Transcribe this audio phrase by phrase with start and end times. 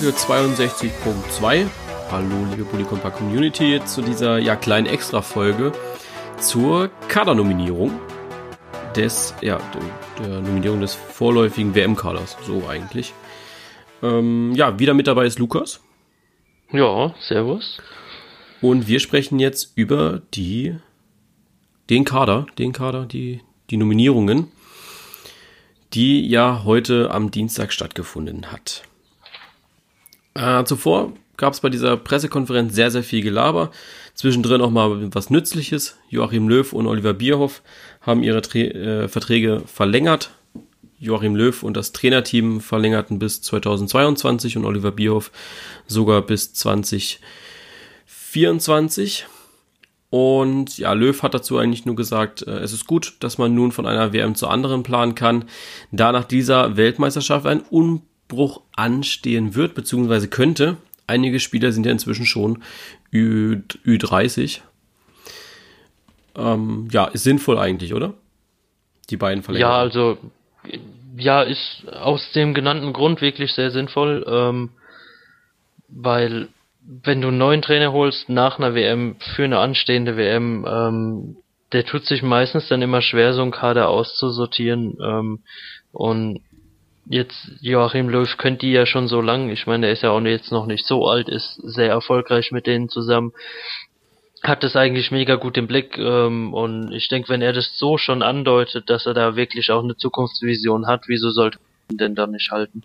[0.00, 1.66] Folge 62.2.
[2.10, 5.72] Hallo, liebe Polycompa Community, zu dieser ja kleinen Extra-Folge
[6.38, 7.92] zur Kadernominierung
[8.96, 9.60] des, ja,
[10.18, 12.38] der, der Nominierung des vorläufigen WM-Kaders.
[12.46, 13.12] So eigentlich.
[14.02, 15.82] Ähm, ja, wieder mit dabei ist Lukas.
[16.72, 17.78] Ja, servus.
[18.62, 20.76] Und wir sprechen jetzt über die,
[21.90, 24.50] den Kader, den Kader, die, die Nominierungen,
[25.92, 28.84] die ja heute am Dienstag stattgefunden hat.
[30.34, 33.70] Äh, zuvor gab es bei dieser Pressekonferenz sehr, sehr viel Gelaber.
[34.14, 35.96] Zwischendrin auch mal was Nützliches.
[36.08, 37.62] Joachim Löw und Oliver Bierhoff
[38.02, 40.30] haben ihre Tra äh, Verträge verlängert.
[40.98, 45.32] Joachim Löw und das Trainerteam verlängerten bis 2022 und Oliver Bierhoff
[45.86, 49.26] sogar bis 2024.
[50.10, 53.72] Und ja, Löw hat dazu eigentlich nur gesagt, äh, es ist gut, dass man nun
[53.72, 55.46] von einer WM zur anderen planen kann,
[55.90, 57.62] da nach dieser Weltmeisterschaft ein
[58.30, 60.76] Umbruch anstehen wird, beziehungsweise könnte.
[61.06, 62.62] Einige Spieler sind ja inzwischen schon
[63.12, 64.60] Ü, Ü30.
[66.36, 68.14] Ähm, ja, ist sinnvoll eigentlich, oder?
[69.10, 69.76] Die beiden Verlängerungen.
[69.76, 70.18] Ja, also
[71.16, 74.70] ja, ist aus dem genannten Grund wirklich sehr sinnvoll, ähm,
[75.88, 76.48] weil
[76.82, 81.36] wenn du einen neuen Trainer holst nach einer WM für eine anstehende WM, ähm,
[81.72, 84.96] der tut sich meistens dann immer schwer, so einen Kader auszusortieren.
[85.02, 85.40] Ähm,
[85.92, 86.40] und
[87.10, 89.50] jetzt Joachim Löw kennt die ja schon so lang.
[89.50, 92.66] Ich meine, er ist ja auch jetzt noch nicht so alt, ist sehr erfolgreich mit
[92.66, 93.32] denen zusammen
[94.42, 97.98] hat das eigentlich mega gut im Blick ähm, und ich denke, wenn er das so
[97.98, 101.58] schon andeutet, dass er da wirklich auch eine Zukunftsvision hat, wieso sollte
[101.88, 102.82] man denn da nicht halten?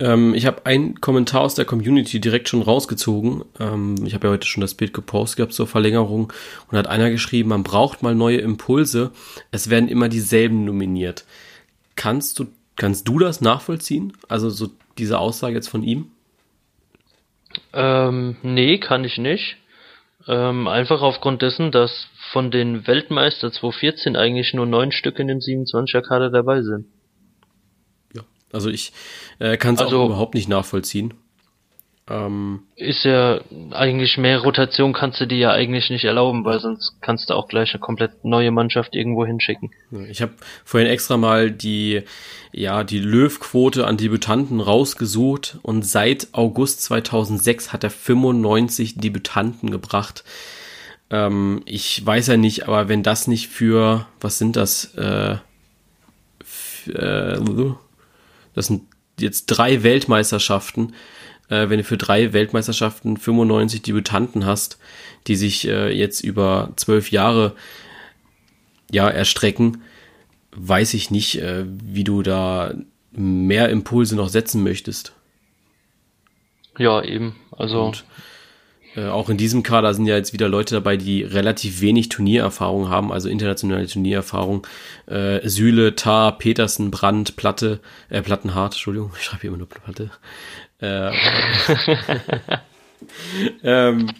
[0.00, 3.44] Ähm, ich habe einen Kommentar aus der Community direkt schon rausgezogen.
[3.60, 6.32] Ähm, ich habe ja heute schon das Bild gepostet gehabt zur Verlängerung
[6.70, 9.10] und hat einer geschrieben, man braucht mal neue Impulse.
[9.50, 11.24] Es werden immer dieselben nominiert.
[11.96, 12.46] Kannst du,
[12.78, 14.14] kannst du das nachvollziehen?
[14.28, 16.10] Also so diese Aussage jetzt von ihm?
[17.74, 19.58] Ähm, nee, kann ich nicht.
[20.26, 25.38] Ähm, einfach aufgrund dessen, dass von den Weltmeister 2014 eigentlich nur neun Stück in dem
[25.38, 26.86] 27er Kader dabei sind.
[28.14, 28.22] Ja,
[28.52, 28.92] also ich
[29.38, 31.14] äh, kann es also, auch überhaupt nicht nachvollziehen.
[32.10, 33.40] Ähm, ist ja
[33.72, 37.48] eigentlich mehr Rotation kannst du dir ja eigentlich nicht erlauben, weil sonst kannst du auch
[37.48, 39.70] gleich eine komplett neue Mannschaft irgendwo hinschicken.
[40.08, 40.32] Ich habe
[40.64, 42.02] vorhin extra mal die
[42.52, 50.24] ja die Löw-Quote an Debütanten rausgesucht und seit August 2006 hat er 95 Debütanten gebracht.
[51.10, 54.94] Ähm, ich weiß ja nicht, aber wenn das nicht für was sind das?
[54.94, 55.36] Äh,
[56.90, 57.38] äh,
[58.54, 58.82] das sind
[59.20, 60.94] jetzt drei Weltmeisterschaften
[61.48, 64.78] äh, wenn du für drei Weltmeisterschaften 95 Debütanten hast,
[65.26, 67.54] die sich äh, jetzt über zwölf Jahre
[68.90, 69.82] ja erstrecken,
[70.52, 72.74] weiß ich nicht, äh, wie du da
[73.12, 75.12] mehr Impulse noch setzen möchtest.
[76.78, 77.34] Ja, eben.
[77.50, 78.04] Also Und,
[78.96, 82.88] äh, auch in diesem Kader sind ja jetzt wieder Leute dabei, die relativ wenig Turniererfahrung
[82.88, 84.66] haben, also internationale Turniererfahrung.
[85.06, 90.10] Äh, Süle, Tar, Petersen, Brandt, Platte, äh, Plattenhart, Entschuldigung, ich schreibe hier immer nur Platte.
[90.80, 91.10] Äh,
[93.62, 94.10] ähm,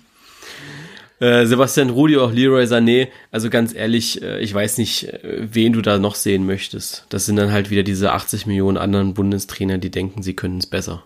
[1.20, 3.08] äh, Sebastian Rudi, auch Leroy Sané.
[3.30, 7.06] Also ganz ehrlich, äh, ich weiß nicht, äh, wen du da noch sehen möchtest.
[7.08, 10.66] Das sind dann halt wieder diese 80 Millionen anderen Bundestrainer, die denken, sie können es
[10.66, 11.02] besser.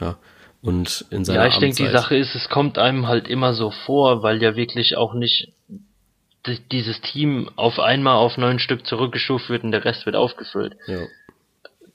[0.00, 0.16] Ja.
[0.62, 3.70] Und in seiner Ja, ich denke, die Sache ist, es kommt einem halt immer so
[3.70, 5.52] vor, weil ja wirklich auch nicht
[6.72, 10.74] dieses Team auf einmal auf neun Stück zurückgestuft wird und der Rest wird aufgefüllt.
[10.86, 11.00] Ja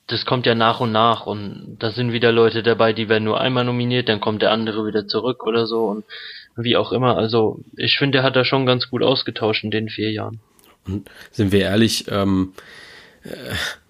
[0.08, 3.40] das kommt ja nach und nach und da sind wieder Leute dabei, die werden nur
[3.40, 6.06] einmal nominiert, dann kommt der andere wieder zurück oder so und
[6.56, 7.18] wie auch immer.
[7.18, 10.40] Also ich finde, der hat da schon ganz gut ausgetauscht in den vier Jahren.
[10.86, 12.54] Und sind wir ehrlich, ähm,
[13.24, 13.30] äh,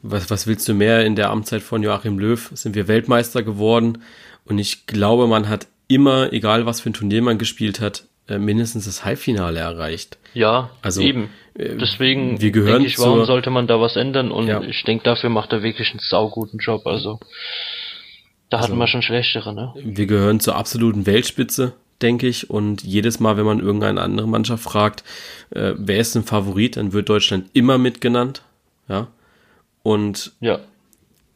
[0.01, 2.49] was, was willst du mehr in der Amtszeit von Joachim Löw?
[2.53, 4.01] Sind wir Weltmeister geworden
[4.45, 8.85] und ich glaube, man hat immer, egal was für ein Turnier man gespielt hat, mindestens
[8.85, 10.17] das Halbfinale erreicht.
[10.33, 11.29] Ja, also eben.
[11.53, 14.31] Äh, Deswegen wir gehören denke ich, warum zur, sollte man da was ändern?
[14.31, 14.61] Und ja.
[14.61, 16.85] ich denke, dafür macht er wirklich einen sauguten Job.
[16.85, 17.19] Also
[18.49, 19.73] da hatten also, wir schon schlechtere, ne?
[19.75, 22.49] Wir gehören zur absoluten Weltspitze, denke ich.
[22.49, 25.03] Und jedes Mal, wenn man irgendeine andere Mannschaft fragt,
[25.51, 28.41] äh, wer ist ein Favorit, dann wird Deutschland immer mitgenannt.
[28.87, 29.07] Ja.
[29.83, 30.59] Und ja.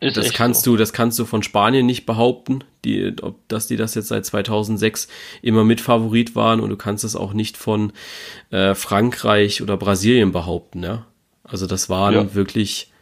[0.02, 0.72] Ist das kannst so.
[0.72, 4.26] du, das kannst du von Spanien nicht behaupten, die, ob, dass die das jetzt seit
[4.26, 5.10] 2006
[5.42, 7.92] immer mit Favorit waren und du kannst es auch nicht von
[8.50, 11.06] äh, Frankreich oder Brasilien behaupten, ja.
[11.44, 12.36] Also das waren ja.
[12.36, 12.94] wirklich,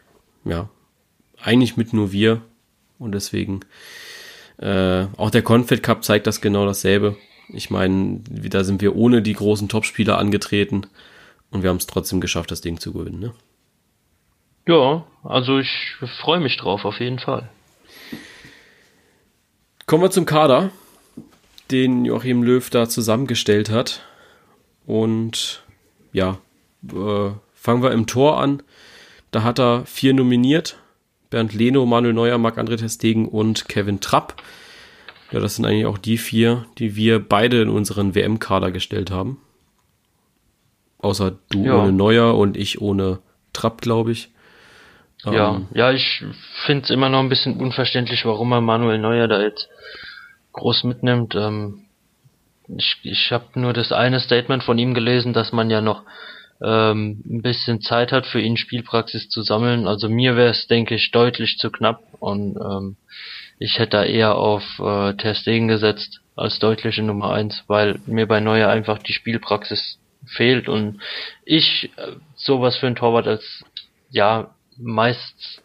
[0.43, 0.69] ja,
[1.39, 2.41] eigentlich mit nur wir
[2.97, 3.59] und deswegen
[4.57, 7.15] äh, auch der Confed Cup zeigt das genau dasselbe.
[7.49, 10.87] Ich meine, da sind wir ohne die großen Topspieler angetreten
[11.51, 13.33] und wir haben es trotzdem geschafft, das Ding zu gewinnen, ne?
[14.67, 17.49] Ja, also ich freue mich drauf, auf jeden Fall.
[19.85, 20.71] Kommen wir zum Kader,
[21.71, 24.03] den Joachim Löw da zusammengestellt hat.
[24.85, 25.63] Und
[26.11, 26.37] ja,
[26.91, 28.61] äh, fangen wir im Tor an.
[29.31, 30.77] Da hat er vier nominiert.
[31.29, 34.41] Bernd Leno, Manuel Neuer, Marc-André Testegen und Kevin Trapp.
[35.31, 39.39] Ja, das sind eigentlich auch die vier, die wir beide in unseren WM-Kader gestellt haben.
[40.99, 41.81] Außer du ja.
[41.81, 43.19] ohne Neuer und ich ohne
[43.53, 44.29] Trapp, glaube ich.
[45.25, 46.23] Ja, ähm, ja, ich
[46.65, 49.67] finde es immer noch ein bisschen unverständlich, warum man Manuel Neuer da jetzt
[50.53, 51.35] groß mitnimmt.
[51.35, 51.85] Ähm,
[52.67, 56.03] ich ich habe nur das eine Statement von ihm gelesen, dass man ja noch
[56.61, 59.87] ähm, ein bisschen Zeit hat für ihn Spielpraxis zu sammeln.
[59.87, 62.97] Also mir wäre es, denke ich, deutlich zu knapp und ähm,
[63.59, 68.27] ich hätte da eher auf äh, Ter Stegen gesetzt als deutliche Nummer eins, weil mir
[68.27, 70.99] bei Neuer einfach die Spielpraxis fehlt und
[71.45, 73.63] ich äh, sowas für ein Torwart als
[74.09, 75.61] ja meist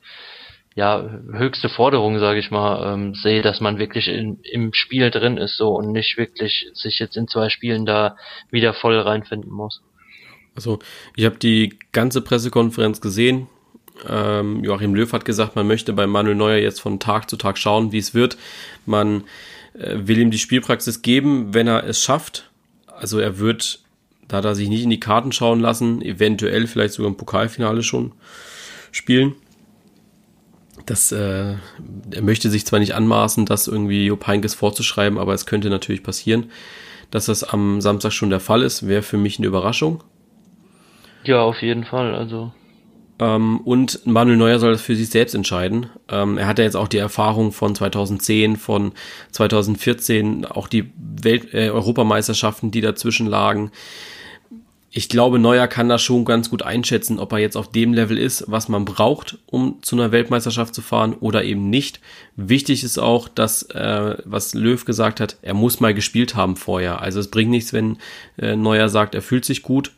[0.75, 5.37] ja höchste Forderung, sage ich mal, ähm, sehe, dass man wirklich in, im Spiel drin
[5.37, 8.17] ist so und nicht wirklich sich jetzt in zwei Spielen da
[8.51, 9.83] wieder voll reinfinden muss.
[10.55, 10.79] Also
[11.15, 13.49] ich habe die ganze Pressekonferenz gesehen.
[14.09, 17.59] Ähm, Joachim Löw hat gesagt, man möchte bei Manuel Neuer jetzt von Tag zu Tag
[17.59, 18.37] schauen, wie es wird.
[18.87, 19.25] Man
[19.75, 22.51] äh, will ihm die Spielpraxis geben, wenn er es schafft.
[22.87, 23.81] Also er wird,
[24.29, 27.83] da hat er sich nicht in die Karten schauen lassen, eventuell vielleicht sogar im Pokalfinale
[27.83, 28.13] schon
[28.93, 29.35] spielen.
[30.87, 31.55] Das, äh,
[32.11, 36.03] er möchte sich zwar nicht anmaßen, das irgendwie Jupp Heynckes vorzuschreiben, aber es könnte natürlich
[36.03, 36.51] passieren.
[37.11, 40.03] Dass das am Samstag schon der Fall ist, wäre für mich eine Überraschung.
[41.25, 42.15] Ja, auf jeden Fall.
[42.15, 42.53] Also
[43.23, 45.87] ähm, und Manuel Neuer soll das für sich selbst entscheiden.
[46.09, 48.93] Ähm, er hat ja jetzt auch die Erfahrung von 2010, von
[49.31, 53.71] 2014, auch die Welt äh, Europameisterschaften, die dazwischen lagen
[54.95, 58.19] ich glaube, Neuer kann das schon ganz gut einschätzen, ob er jetzt auf dem Level
[58.19, 61.99] ist, was man braucht, um zu einer Weltmeisterschaft zu fahren oder eben nicht.
[62.37, 67.01] Wichtig ist auch, dass, äh, was Löw gesagt hat, er muss mal gespielt haben vorher.
[67.01, 67.97] Also es bringt nichts, wenn
[68.37, 69.93] äh, Neuer sagt, er fühlt sich gut,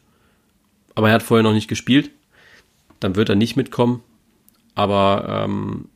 [0.95, 2.11] aber er hat vorher noch nicht gespielt.
[3.01, 4.01] Dann wird er nicht mitkommen.
[4.77, 5.89] Aber ähm,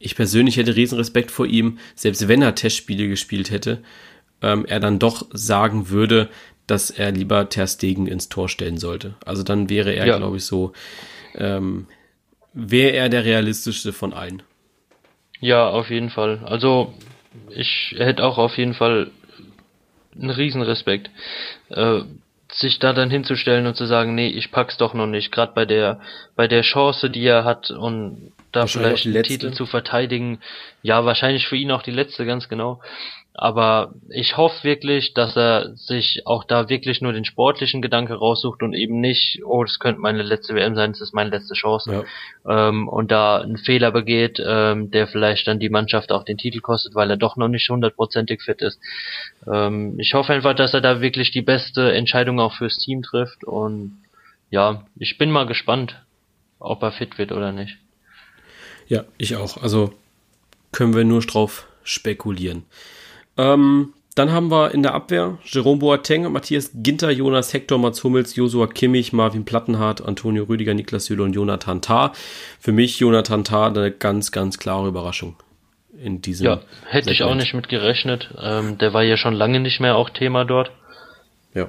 [0.00, 3.80] ich persönlich hätte riesen Respekt vor ihm, selbst wenn er Testspiele gespielt hätte,
[4.42, 6.28] ähm, er dann doch sagen würde,
[6.70, 9.14] dass er lieber Ter Stegen ins Tor stellen sollte.
[9.24, 10.16] Also dann wäre er, ja.
[10.16, 10.72] glaube ich, so,
[11.34, 11.86] ähm,
[12.52, 14.42] wäre er der realistischste von allen.
[15.40, 16.40] Ja, auf jeden Fall.
[16.44, 16.94] Also
[17.50, 19.10] ich hätte auch auf jeden Fall
[20.14, 21.10] einen Riesenrespekt.
[21.70, 22.02] Äh,
[22.52, 25.64] sich da dann hinzustellen und zu sagen, nee, ich pack's doch noch nicht, gerade bei
[25.64, 26.00] der
[26.34, 30.40] bei der Chance, die er hat und da vielleicht den Titel zu verteidigen,
[30.82, 32.80] ja, wahrscheinlich für ihn auch die letzte, ganz genau.
[33.32, 38.62] Aber ich hoffe wirklich, dass er sich auch da wirklich nur den sportlichen Gedanke raussucht
[38.62, 42.04] und eben nicht, oh, das könnte meine letzte WM sein, das ist meine letzte Chance.
[42.44, 42.68] Ja.
[42.68, 46.60] Ähm, und da einen Fehler begeht, ähm, der vielleicht dann die Mannschaft auch den Titel
[46.60, 48.80] kostet, weil er doch noch nicht hundertprozentig fit ist.
[49.50, 53.44] Ähm, ich hoffe einfach, dass er da wirklich die beste Entscheidung auch fürs Team trifft.
[53.44, 54.02] Und
[54.50, 56.02] ja, ich bin mal gespannt,
[56.58, 57.78] ob er fit wird oder nicht.
[58.90, 59.56] Ja, ich auch.
[59.62, 59.94] Also
[60.72, 62.64] können wir nur drauf spekulieren.
[63.38, 68.34] Ähm, dann haben wir in der Abwehr Jerome Boateng, Matthias Ginter, Jonas Hector, Mats Hummels,
[68.34, 72.12] Josua Kimmich, Marvin Plattenhardt, Antonio Rüdiger, Niklas Süle und Jonathan Tah.
[72.58, 75.36] Für mich Jonathan Tah eine ganz, ganz klare Überraschung
[76.02, 77.10] in diesem Ja, hätte Segment.
[77.10, 78.34] ich auch nicht mit gerechnet.
[78.42, 80.72] Ähm, der war ja schon lange nicht mehr auch Thema dort.
[81.54, 81.68] Ja.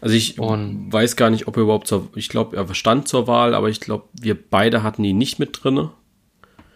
[0.00, 3.28] Also ich und weiß gar nicht, ob er überhaupt zur, ich glaube, er stand zur
[3.28, 5.90] Wahl, aber ich glaube, wir beide hatten ihn nicht mit drinne.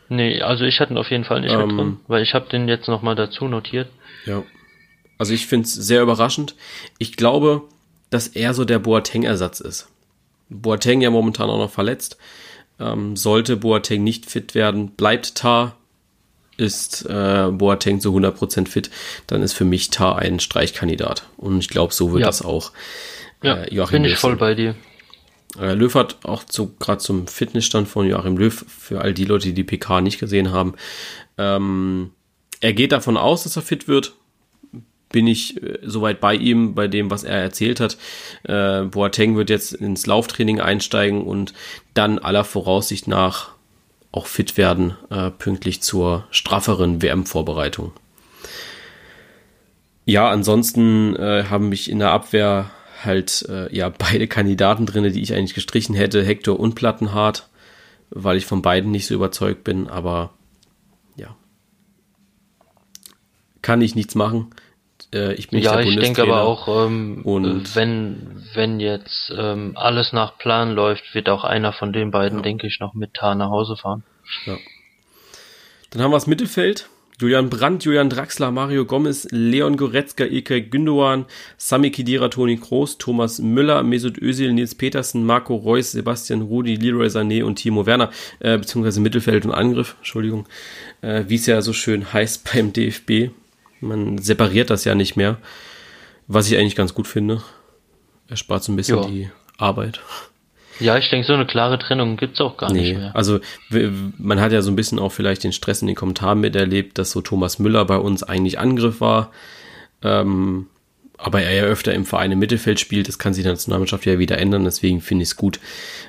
[0.08, 2.48] Nee, also ich hatte ihn auf jeden Fall nicht ähm, mit drin, weil ich habe
[2.48, 3.88] den jetzt nochmal dazu notiert.
[4.24, 4.42] Ja.
[5.18, 6.54] Also ich finde es sehr überraschend.
[6.98, 7.62] Ich glaube,
[8.10, 9.88] dass er so der Boateng-Ersatz ist.
[10.48, 12.16] Boateng ja momentan auch noch verletzt.
[12.80, 15.76] Ähm, sollte Boateng nicht fit werden, bleibt Tar.
[16.56, 18.90] Ist äh, Boateng zu 100% fit,
[19.28, 21.24] dann ist für mich Tar ein Streichkandidat.
[21.36, 22.26] Und ich glaube, so wird ja.
[22.26, 22.72] das auch.
[23.42, 24.74] Äh, ja, Joachim bin ich voll bei dir.
[25.60, 29.48] Äh, Löw hat auch zu, gerade zum Fitnessstand von Joachim Löw, für all die Leute,
[29.48, 30.74] die die PK nicht gesehen haben,
[31.36, 32.12] ähm,
[32.60, 34.12] er geht davon aus, dass er fit wird.
[35.10, 37.96] Bin ich äh, soweit bei ihm, bei dem, was er erzählt hat.
[38.44, 41.54] Äh, Boateng wird jetzt ins Lauftraining einsteigen und
[41.94, 43.50] dann aller Voraussicht nach
[44.10, 47.92] auch fit werden, äh, pünktlich zur strafferen WM-Vorbereitung.
[50.06, 52.70] Ja, ansonsten äh, haben mich in der Abwehr
[53.04, 57.48] halt äh, ja beide Kandidaten drin, die ich eigentlich gestrichen hätte, Hector und Plattenhardt,
[58.10, 60.30] weil ich von beiden nicht so überzeugt bin, aber
[61.16, 61.34] ja.
[63.62, 64.50] Kann ich nichts machen.
[65.12, 70.12] Äh, ich bin ja, ich denke aber auch, ähm, und wenn, wenn jetzt ähm, alles
[70.12, 72.42] nach Plan läuft, wird auch einer von den beiden, ja.
[72.42, 74.02] denke ich, noch mit Tar nach Hause fahren.
[74.44, 74.56] Ja.
[75.90, 76.88] Dann haben wir das Mittelfeld.
[77.20, 83.40] Julian Brandt, Julian Draxler, Mario Gomez, Leon Goretzka, Ilkay Gündoğan, Sami Khedira, Toni Kroos, Thomas
[83.40, 88.56] Müller, Mesut Özil, Nils Petersen, Marco Reus, Sebastian Rudi, Leroy Sané und Timo Werner, äh,
[88.56, 90.46] beziehungsweise Mittelfeld und Angriff, Entschuldigung,
[91.00, 93.30] äh, wie es ja so schön heißt beim DFB.
[93.80, 95.38] Man separiert das ja nicht mehr,
[96.28, 97.42] was ich eigentlich ganz gut finde.
[98.28, 99.08] Er spart so ein bisschen jo.
[99.08, 100.00] die Arbeit.
[100.80, 103.16] Ja, ich denke, so eine klare Trennung gibt's auch gar nee, nicht mehr.
[103.16, 103.40] Also
[104.18, 107.10] man hat ja so ein bisschen auch vielleicht den Stress in den Kommentaren miterlebt, dass
[107.10, 109.32] so Thomas Müller bei uns eigentlich Angriff war.
[110.02, 110.66] Ähm,
[111.16, 114.06] aber er ja öfter im Verein im Mittelfeld spielt, das kann sich in der Nationalmannschaft
[114.06, 114.64] ja wieder ändern.
[114.64, 115.58] Deswegen finde ich es gut,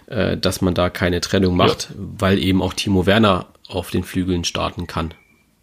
[0.06, 1.96] äh, dass man da keine Trennung macht, ja.
[1.98, 5.14] weil eben auch Timo Werner auf den Flügeln starten kann.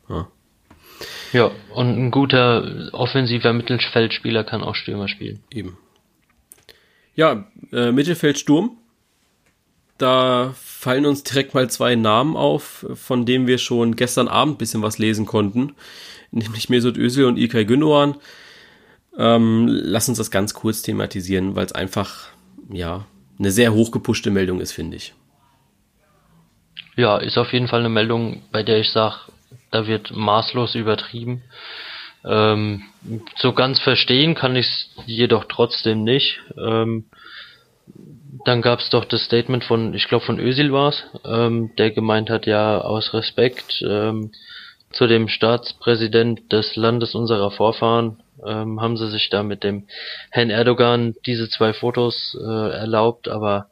[0.09, 0.29] Ja.
[1.33, 5.41] ja, und ein guter offensiver Mittelfeldspieler kann auch Stürmer spielen.
[5.51, 5.79] Eben.
[7.15, 8.77] Ja, äh, Mittelfeldsturm
[9.99, 14.83] da fallen uns direkt mal zwei Namen auf, von denen wir schon gestern Abend bisschen
[14.83, 15.75] was lesen konnten,
[16.31, 18.17] nämlich Mesut Özil und Ilkay Gündoğan.
[19.19, 22.29] Ähm, lass uns das ganz kurz thematisieren, weil es einfach
[22.71, 23.07] ja
[23.38, 25.15] eine sehr hochgepushte Meldung ist, finde ich.
[26.97, 29.17] Ja, ist auf jeden Fall eine Meldung, bei der ich sage,
[29.71, 31.43] da wird maßlos übertrieben.
[32.25, 32.83] Ähm,
[33.37, 36.41] so ganz verstehen kann ich es jedoch trotzdem nicht.
[36.59, 37.05] Ähm,
[38.45, 42.31] dann gab es doch das Statement von, ich glaube von Özil war's, ähm, der gemeint
[42.31, 44.33] hat, ja, aus Respekt ähm,
[44.93, 49.87] zu dem Staatspräsident des Landes unserer Vorfahren ähm, haben sie sich da mit dem
[50.31, 53.69] Herrn Erdogan diese zwei Fotos äh, erlaubt, aber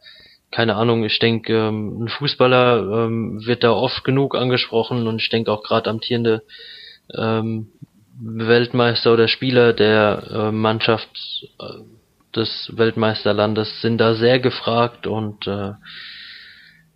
[0.50, 5.28] keine Ahnung, ich denke, ähm, ein Fußballer ähm, wird da oft genug angesprochen und ich
[5.28, 6.42] denke auch gerade amtierende
[7.16, 7.68] ähm,
[8.20, 11.08] Weltmeister oder Spieler der äh, Mannschaft
[11.58, 11.82] äh,
[12.36, 15.72] des Weltmeisterlandes sind da sehr gefragt und äh,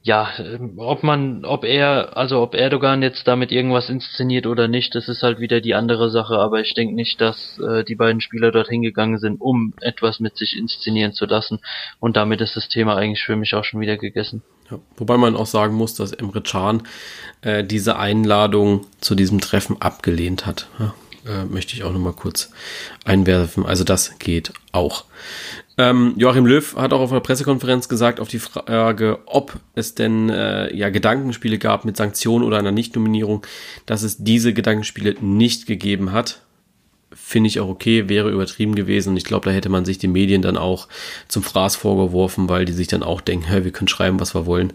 [0.02, 0.30] ja,
[0.78, 5.23] ob man, ob er, also ob Erdogan jetzt damit irgendwas inszeniert oder nicht, das ist
[5.23, 8.80] halt wieder die andere Sache, aber ich denke nicht, dass äh, die beiden Spieler dorthin
[8.80, 11.59] gegangen sind, um etwas mit sich inszenieren zu lassen
[12.00, 14.42] und damit ist das Thema eigentlich für mich auch schon wieder gegessen.
[14.71, 16.85] Ja, wobei man auch sagen muss, dass Emre Can
[17.42, 20.68] äh, diese Einladung zu diesem Treffen abgelehnt hat.
[20.78, 20.95] Ja
[21.26, 22.50] äh, möchte ich auch noch mal kurz
[23.04, 23.66] einwerfen.
[23.66, 25.04] Also das geht auch.
[25.78, 30.28] Ähm, Joachim Löw hat auch auf einer Pressekonferenz gesagt, auf die Frage, ob es denn
[30.28, 33.46] äh, ja Gedankenspiele gab mit Sanktionen oder einer Nichtnominierung,
[33.87, 36.42] dass es diese Gedankenspiele nicht gegeben hat.
[37.12, 39.10] Finde ich auch okay, wäre übertrieben gewesen.
[39.10, 40.88] Und ich glaube, da hätte man sich die Medien dann auch
[41.28, 44.72] zum Fraß vorgeworfen, weil die sich dann auch denken, wir können schreiben, was wir wollen.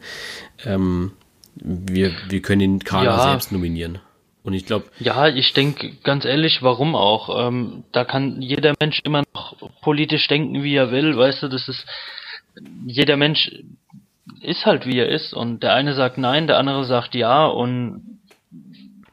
[0.66, 1.12] Ähm,
[1.56, 3.24] wir, wir können den Kader ja.
[3.32, 4.00] selbst nominieren.
[4.44, 4.86] Und ich glaube.
[5.00, 7.48] Ja, ich denke ganz ehrlich, warum auch?
[7.48, 11.68] Ähm, da kann jeder Mensch immer noch politisch denken, wie er will, weißt du, das
[11.68, 11.86] ist.
[12.86, 13.52] Jeder Mensch
[14.42, 18.20] ist halt wie er ist und der eine sagt nein, der andere sagt ja und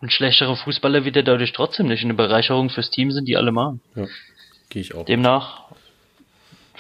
[0.02, 2.04] ein schlechterer Fußballer wird er dadurch trotzdem nicht.
[2.04, 3.80] Eine Bereicherung fürs Team sind die alle machen.
[3.94, 4.06] Ja,
[4.68, 5.04] gehe ich auch.
[5.06, 5.69] Demnach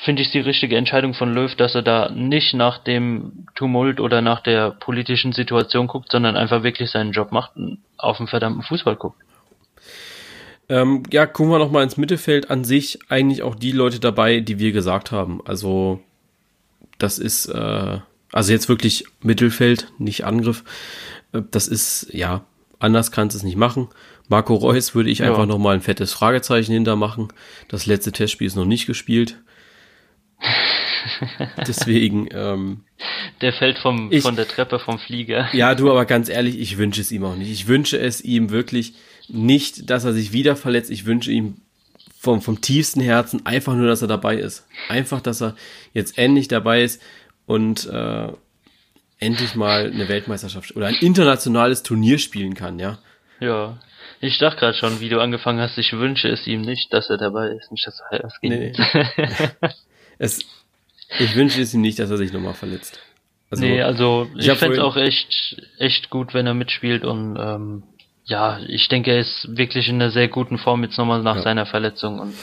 [0.04, 4.22] finde ich die richtige Entscheidung von Löw, dass er da nicht nach dem Tumult oder
[4.22, 8.62] nach der politischen Situation guckt, sondern einfach wirklich seinen Job macht und auf den verdammten
[8.62, 9.20] Fußball guckt.
[10.68, 12.50] Ähm, ja, gucken wir noch mal ins Mittelfeld.
[12.50, 15.40] An sich eigentlich auch die Leute dabei, die wir gesagt haben.
[15.44, 16.00] Also
[16.98, 17.98] das ist äh,
[18.32, 20.64] also jetzt wirklich Mittelfeld, nicht Angriff.
[21.32, 22.42] Äh, das ist ja
[22.78, 23.88] anders kannst du es nicht machen.
[24.28, 25.26] Marco Reus würde ich ja.
[25.26, 27.28] einfach noch mal ein fettes Fragezeichen hintermachen.
[27.68, 29.36] Das letzte Testspiel ist noch nicht gespielt.
[31.66, 32.28] Deswegen.
[32.32, 32.84] Ähm,
[33.40, 35.48] der fällt vom, ich, von der Treppe vom Flieger.
[35.52, 37.50] Ja, du, aber ganz ehrlich, ich wünsche es ihm auch nicht.
[37.50, 38.94] Ich wünsche es ihm wirklich
[39.28, 40.90] nicht, dass er sich wieder verletzt.
[40.90, 41.56] Ich wünsche ihm
[42.18, 44.66] vom, vom tiefsten Herzen einfach nur, dass er dabei ist.
[44.88, 45.56] Einfach, dass er
[45.94, 47.02] jetzt endlich dabei ist
[47.46, 48.28] und äh,
[49.18, 52.98] endlich mal eine Weltmeisterschaft oder ein internationales Turnier spielen kann, ja.
[53.40, 53.78] Ja.
[54.20, 57.16] Ich dachte gerade schon, wie du angefangen hast, ich wünsche es ihm nicht, dass er
[57.16, 57.72] dabei ist.
[57.72, 58.50] Nicht, dass er das geht.
[58.50, 59.68] Nee, nee.
[60.20, 60.44] es,
[61.18, 63.00] ich wünsche es ihm nicht, dass er sich nochmal verletzt.
[63.50, 67.36] Also, nee, also ich, ich fände es auch echt, echt gut, wenn er mitspielt und
[67.40, 67.82] ähm,
[68.24, 71.42] ja, ich denke, er ist wirklich in einer sehr guten Form jetzt nochmal nach ja.
[71.42, 72.34] seiner Verletzung und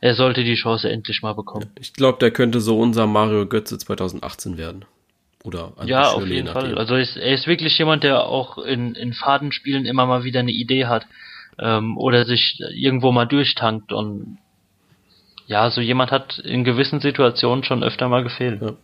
[0.00, 1.70] er sollte die Chance endlich mal bekommen.
[1.78, 4.84] Ich glaube, der könnte so unser Mario Götze 2018 werden.
[5.42, 6.76] Oder ja, auf jeden Fall.
[6.78, 10.52] Also ist, er ist wirklich jemand, der auch in, in Fadenspielen immer mal wieder eine
[10.52, 11.06] Idee hat
[11.58, 14.38] ähm, oder sich irgendwo mal durchtankt und
[15.46, 18.60] ja, so jemand hat in gewissen Situationen schon öfter mal gefehlt.
[18.62, 18.76] Ja.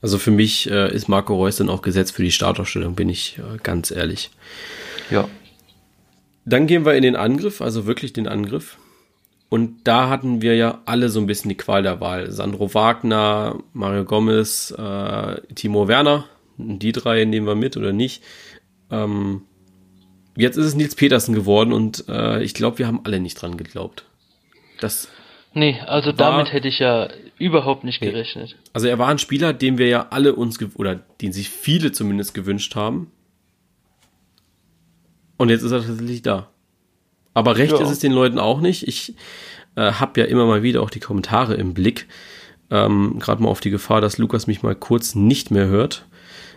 [0.00, 3.38] Also für mich äh, ist Marco Reus dann auch gesetzt für die Startaufstellung, bin ich
[3.38, 4.30] äh, ganz ehrlich.
[5.10, 5.28] Ja.
[6.44, 8.76] Dann gehen wir in den Angriff, also wirklich den Angriff.
[9.48, 12.30] Und da hatten wir ja alle so ein bisschen die Qual der Wahl.
[12.30, 16.26] Sandro Wagner, Mario Gomez, äh, Timo Werner.
[16.58, 18.22] Die drei nehmen wir mit oder nicht.
[18.90, 19.42] Ähm,
[20.36, 23.56] jetzt ist es Nils Petersen geworden und äh, ich glaube, wir haben alle nicht dran
[23.56, 24.04] geglaubt.
[24.80, 25.08] Das
[25.54, 27.08] nee, also war, damit hätte ich ja
[27.38, 28.10] überhaupt nicht nee.
[28.10, 28.56] gerechnet.
[28.72, 32.34] Also er war ein Spieler, den wir ja alle uns oder den sich viele zumindest
[32.34, 33.10] gewünscht haben.
[35.36, 36.48] Und jetzt ist er tatsächlich da.
[37.34, 37.80] Aber recht ja.
[37.80, 38.86] ist es den Leuten auch nicht.
[38.86, 39.14] Ich
[39.74, 42.06] äh, habe ja immer mal wieder auch die Kommentare im Blick.
[42.70, 46.06] Ähm, Gerade mal auf die Gefahr, dass Lukas mich mal kurz nicht mehr hört,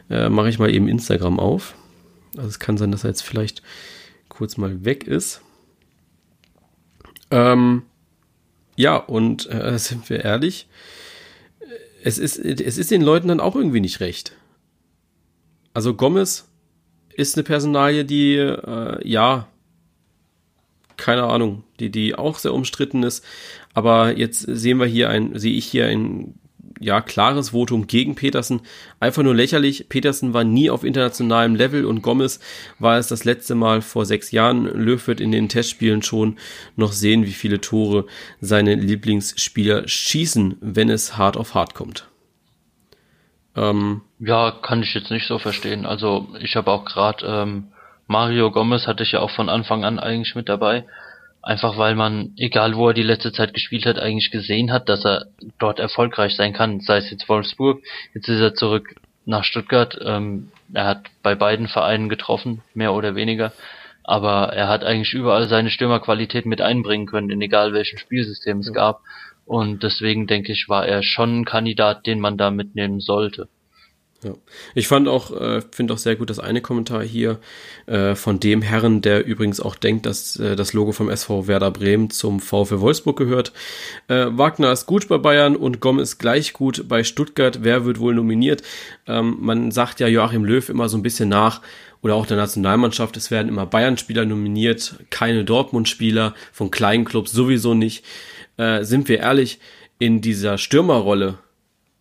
[0.09, 1.75] äh, mache ich mal eben Instagram auf.
[2.35, 3.63] Also es kann sein, dass er jetzt vielleicht
[4.29, 5.41] kurz mal weg ist.
[7.31, 7.83] Ähm,
[8.77, 10.69] ja, und äh, sind wir ehrlich,
[12.03, 14.31] es ist, es ist den Leuten dann auch irgendwie nicht recht.
[15.73, 16.47] Also Gomez
[17.15, 19.47] ist eine Personalie, die, äh, ja,
[20.95, 23.25] keine Ahnung, die, die auch sehr umstritten ist.
[23.73, 26.39] Aber jetzt sehen wir hier ein, sehe ich hier ein
[26.79, 28.61] ja, klares Votum gegen Petersen.
[28.99, 29.89] Einfach nur lächerlich.
[29.89, 32.39] Petersen war nie auf internationalem Level und Gomez
[32.79, 34.65] war es das letzte Mal vor sechs Jahren.
[34.65, 36.37] Löw wird in den Testspielen schon
[36.75, 38.05] noch sehen, wie viele Tore
[38.41, 42.07] seine Lieblingsspieler schießen, wenn es hart auf hart kommt.
[43.55, 45.85] Ähm, ja, kann ich jetzt nicht so verstehen.
[45.85, 47.67] Also ich habe auch gerade ähm,
[48.07, 50.85] Mario Gomez hatte ich ja auch von Anfang an eigentlich mit dabei.
[51.41, 55.05] Einfach weil man, egal wo er die letzte Zeit gespielt hat, eigentlich gesehen hat, dass
[55.05, 55.27] er
[55.59, 56.81] dort erfolgreich sein kann.
[56.81, 57.81] Sei es jetzt Wolfsburg,
[58.13, 59.97] jetzt ist er zurück nach Stuttgart.
[60.03, 63.53] Ähm, er hat bei beiden Vereinen getroffen, mehr oder weniger.
[64.03, 68.67] Aber er hat eigentlich überall seine Stürmerqualität mit einbringen können, in egal welchem Spielsystem es
[68.67, 68.73] ja.
[68.73, 69.01] gab.
[69.45, 73.47] Und deswegen denke ich, war er schon ein Kandidat, den man da mitnehmen sollte.
[74.23, 74.33] Ja.
[74.73, 77.39] Ich fand auch, äh, finde auch sehr gut das eine Kommentar hier
[77.85, 81.69] äh, von dem Herren, der übrigens auch denkt, dass äh, das Logo vom SV Werder
[81.69, 83.53] Bremen zum VfL Wolfsburg gehört.
[84.07, 87.59] Äh, Wagner ist gut bei Bayern und Gomm ist gleich gut bei Stuttgart.
[87.61, 88.63] Wer wird wohl nominiert?
[89.05, 91.61] Ähm, man sagt ja Joachim Löw immer so ein bisschen nach
[92.01, 97.73] oder auch der Nationalmannschaft, es werden immer Bayern-Spieler nominiert, keine Dortmund-Spieler, von kleinen Clubs sowieso
[97.73, 98.03] nicht.
[98.57, 99.59] Äh, sind wir ehrlich,
[99.99, 101.39] in dieser Stürmerrolle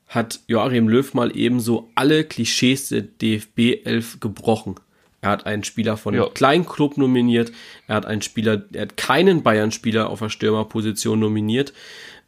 [0.09, 4.77] hat Joachim Löw mal ebenso alle Klischees der DFB 11 gebrochen.
[5.21, 7.51] Er hat einen Spieler von einem kleinen Club nominiert.
[7.89, 11.73] Er hat einen Spieler, er hat keinen Bayern-Spieler auf der Stürmerposition nominiert.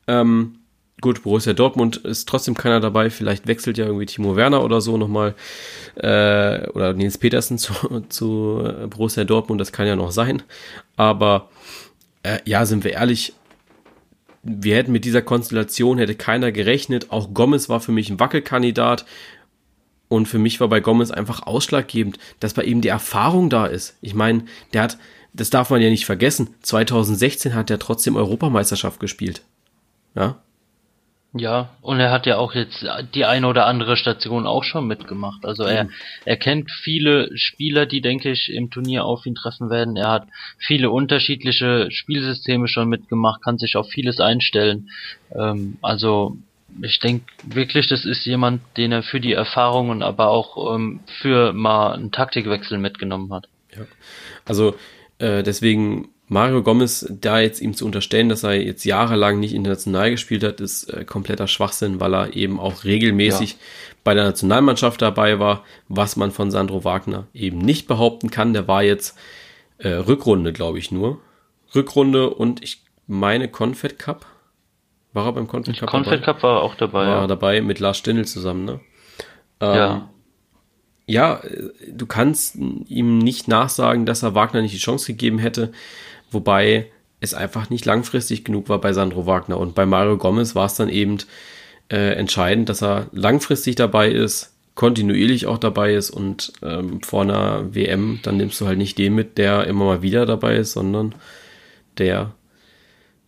[0.08, 0.56] Ähm,
[1.00, 3.10] gut, Borussia Dortmund ist trotzdem keiner dabei.
[3.10, 5.36] Vielleicht wechselt ja irgendwie Timo Werner oder so nochmal.
[5.94, 7.74] Äh, oder Nils Petersen zu,
[8.08, 9.60] zu Borussia Dortmund.
[9.60, 10.42] Das kann ja noch sein.
[10.96, 11.50] Aber
[12.24, 13.34] äh, ja, sind wir ehrlich,
[14.48, 17.10] wir hätten mit dieser Konstellation hätte keiner gerechnet.
[17.10, 19.04] Auch Gomez war für mich ein Wackelkandidat.
[20.08, 23.96] Und für mich war bei Gomez einfach ausschlaggebend, dass bei ihm die Erfahrung da ist.
[24.00, 24.98] Ich meine, der hat,
[25.34, 29.42] das darf man ja nicht vergessen, 2016 hat er trotzdem Europameisterschaft gespielt.
[30.14, 30.38] Ja,
[31.38, 35.44] ja, und er hat ja auch jetzt die eine oder andere Station auch schon mitgemacht.
[35.44, 35.90] Also er, mhm.
[36.24, 39.96] er kennt viele Spieler, die, denke ich, im Turnier auf ihn treffen werden.
[39.96, 44.90] Er hat viele unterschiedliche Spielsysteme schon mitgemacht, kann sich auf vieles einstellen.
[45.34, 46.36] Ähm, also
[46.82, 51.00] ich denke wirklich, das ist jemand, den er für die Erfahrung und aber auch ähm,
[51.20, 53.48] für mal einen Taktikwechsel mitgenommen hat.
[53.76, 53.84] Ja.
[54.44, 54.76] Also
[55.18, 60.10] äh, deswegen Mario Gomez da jetzt ihm zu unterstellen, dass er jetzt jahrelang nicht international
[60.10, 63.58] gespielt hat, ist äh, kompletter Schwachsinn, weil er eben auch regelmäßig ja.
[64.04, 68.52] bei der Nationalmannschaft dabei war, was man von Sandro Wagner eben nicht behaupten kann.
[68.52, 69.18] Der war jetzt
[69.78, 71.18] äh, Rückrunde, glaube ich, nur.
[71.74, 74.26] Rückrunde und ich meine Confed Cup.
[75.14, 75.88] War er beim Confed Cup?
[75.88, 77.06] Confed Cup war er auch dabei.
[77.06, 77.26] War ja.
[77.26, 78.80] dabei mit Lars Stindl zusammen, ne?
[79.60, 80.08] Ähm, ja
[81.08, 81.40] ja,
[81.90, 85.72] du kannst ihm nicht nachsagen, dass er Wagner nicht die Chance gegeben hätte
[86.30, 89.58] wobei es einfach nicht langfristig genug war bei Sandro Wagner.
[89.58, 91.18] Und bei Mario Gomez war es dann eben
[91.90, 97.74] äh, entscheidend, dass er langfristig dabei ist, kontinuierlich auch dabei ist und ähm, vor einer
[97.74, 101.14] WM, dann nimmst du halt nicht den mit, der immer mal wieder dabei ist, sondern
[101.98, 102.32] der,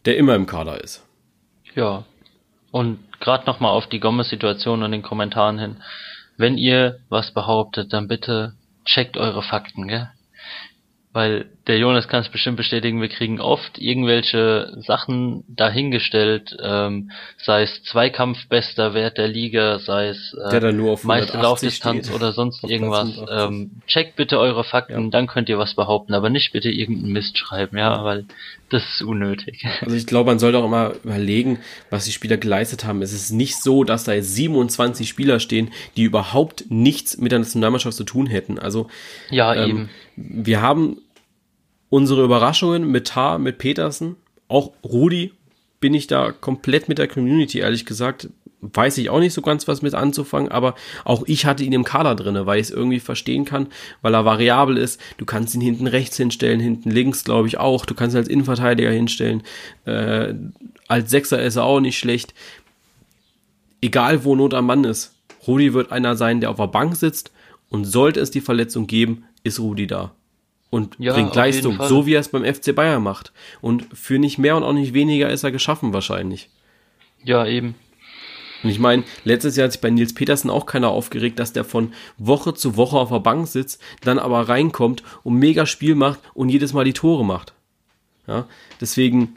[0.04, 1.04] der immer im Kader ist.
[1.74, 2.04] Ja.
[2.70, 5.76] Und gerade nochmal auf die Gomez-Situation und den Kommentaren hin.
[6.36, 10.08] Wenn ihr was behauptet, dann bitte checkt eure Fakten, gell?
[11.12, 17.62] weil der Jonas kann es bestimmt bestätigen, wir kriegen oft irgendwelche Sachen dahingestellt, ähm, sei
[17.62, 22.16] es Zweikampfbester Wert der Liga, sei es äh, der nur auf meiste Laufdistanz steht.
[22.16, 23.11] oder sonst irgendwas.
[23.31, 25.11] Ähm, checkt bitte eure Fakten, ja.
[25.11, 28.25] dann könnt ihr was behaupten, aber nicht bitte irgendeinen Mist schreiben, ja, weil
[28.70, 29.64] das ist unnötig.
[29.81, 33.03] Also ich glaube, man sollte auch immer überlegen, was die Spieler geleistet haben.
[33.03, 37.38] Es ist nicht so, dass da jetzt 27 Spieler stehen, die überhaupt nichts mit der
[37.40, 38.59] Nationalmannschaft zu tun hätten.
[38.59, 38.88] Also
[39.31, 39.90] ja, ähm, eben.
[40.16, 40.99] Wir haben
[41.90, 44.16] unsere Überraschungen mit Tar, mit Petersen,
[44.48, 45.33] auch Rudi
[45.81, 48.29] bin ich da komplett mit der Community, ehrlich gesagt.
[48.62, 50.74] weiß ich auch nicht so ganz was mit anzufangen, aber
[51.07, 53.68] auch ich hatte ihn im Kader drinne, weil ich es irgendwie verstehen kann,
[54.03, 55.00] weil er variabel ist.
[55.16, 57.87] Du kannst ihn hinten rechts hinstellen, hinten links glaube ich auch.
[57.87, 59.42] Du kannst ihn als Innenverteidiger hinstellen.
[59.87, 60.35] Äh,
[60.88, 62.35] als Sechser ist er auch nicht schlecht.
[63.81, 65.14] Egal wo Not am Mann ist.
[65.46, 67.33] Rudi wird einer sein, der auf der Bank sitzt
[67.70, 70.12] und sollte es die Verletzung geben, ist Rudi da
[70.70, 73.33] und ja, bringt Leistung, so wie er es beim FC Bayern macht.
[73.61, 76.48] Und für nicht mehr und auch nicht weniger ist er geschaffen wahrscheinlich.
[77.24, 77.74] Ja, eben.
[78.62, 81.64] Und ich meine, letztes Jahr hat sich bei Nils Petersen auch keiner aufgeregt, dass der
[81.64, 86.20] von Woche zu Woche auf der Bank sitzt, dann aber reinkommt und mega Spiel macht
[86.35, 87.54] und jedes Mal die Tore macht.
[88.26, 88.46] Ja,
[88.80, 89.37] deswegen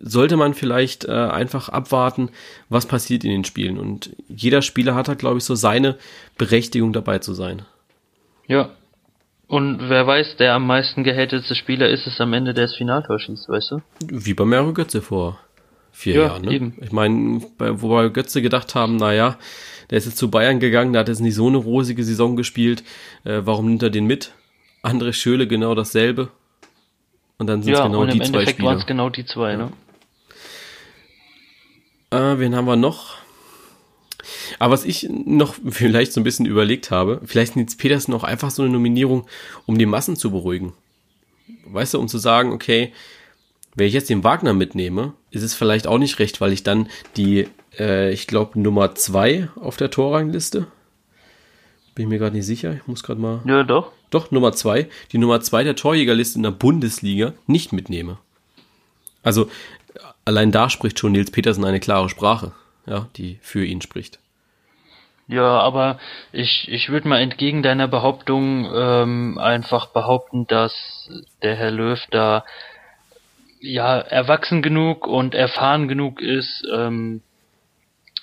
[0.00, 2.30] sollte man vielleicht äh, einfach abwarten,
[2.68, 3.78] was passiert in den Spielen.
[3.78, 5.98] Und jeder Spieler hat halt, glaube ich, so seine
[6.36, 7.62] Berechtigung dabei zu sein.
[8.46, 8.70] Ja.
[9.48, 13.18] Und wer weiß, der am meisten gehatete Spieler ist es am Ende, der das Finaltor
[13.18, 13.82] schießt, weißt du?
[14.06, 15.40] Wie bei Mero Götze vor
[15.90, 16.42] vier ja, Jahren.
[16.42, 16.52] Ne?
[16.52, 16.74] Eben.
[16.82, 19.38] Ich meine, wo wir Götze gedacht haben, naja,
[19.90, 22.84] der ist jetzt zu Bayern gegangen, der hat jetzt nicht so eine rosige Saison gespielt.
[23.24, 24.32] Äh, warum nimmt er den mit?
[24.82, 26.28] André Schöle genau dasselbe.
[27.38, 29.24] Und dann sind es ja, genau und die im zwei Endeffekt waren es genau die
[29.24, 29.56] zwei, ja.
[29.56, 29.72] ne?
[32.10, 33.17] Äh, wen haben wir noch?
[34.58, 38.50] Aber was ich noch vielleicht so ein bisschen überlegt habe, vielleicht Nils Petersen auch einfach
[38.50, 39.26] so eine Nominierung,
[39.66, 40.72] um die Massen zu beruhigen.
[41.66, 42.92] Weißt du, um zu sagen, okay,
[43.74, 46.88] wenn ich jetzt den Wagner mitnehme, ist es vielleicht auch nicht recht, weil ich dann
[47.16, 47.46] die,
[47.78, 50.66] äh, ich glaube, Nummer zwei auf der Torrangliste,
[51.94, 53.40] bin ich mir gerade nicht sicher, ich muss gerade mal.
[53.44, 53.92] Ja, doch.
[54.10, 58.18] Doch, Nummer zwei, die Nummer zwei der Torjägerliste in der Bundesliga nicht mitnehme.
[59.22, 59.50] Also,
[60.24, 62.52] allein da spricht schon Nils Petersen eine klare Sprache,
[62.86, 64.18] ja, die für ihn spricht.
[65.28, 65.98] Ja, aber
[66.32, 71.10] ich, ich würde mal entgegen deiner Behauptung ähm, einfach behaupten, dass
[71.42, 72.44] der Herr Löw da
[73.60, 77.20] ja erwachsen genug und erfahren genug ist, ähm,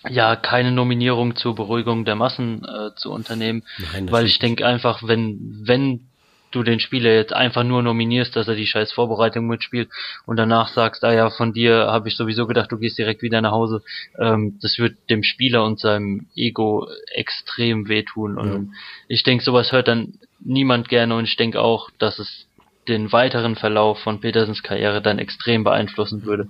[0.10, 3.64] ja keine Nominierung zur Beruhigung der Massen äh, zu unternehmen,
[3.94, 6.08] Nein, weil ich denke einfach, wenn wenn
[6.56, 9.90] du den Spieler jetzt einfach nur nominierst, dass er die scheiß Vorbereitung mitspielt
[10.26, 13.42] und danach sagst, ah ja, von dir habe ich sowieso gedacht, du gehst direkt wieder
[13.42, 13.84] nach Hause,
[14.20, 18.74] ähm, das wird dem Spieler und seinem Ego extrem wehtun und ja.
[19.08, 22.48] ich denke, sowas hört dann niemand gerne und ich denke auch, dass es
[22.88, 26.48] den weiteren Verlauf von Petersens Karriere dann extrem beeinflussen würde.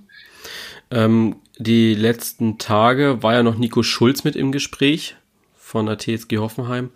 [0.91, 5.15] Ähm, die letzten Tage war ja noch Nico Schulz mit im Gespräch
[5.55, 6.91] von der TSG Hoffenheim.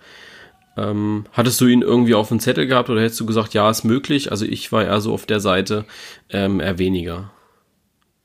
[0.80, 3.84] Ähm, hattest du ihn irgendwie auf dem Zettel gehabt oder hättest du gesagt, ja, ist
[3.84, 4.32] möglich?
[4.32, 5.86] Also ich war eher so auf der Seite
[6.30, 7.32] ähm, eher weniger.